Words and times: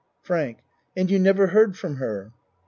FRANK 0.23 0.57
And 0.95 1.11
you 1.11 1.19
never 1.19 1.45
heard 1.45 1.77
from 1.77 1.97
her? 1.97 2.31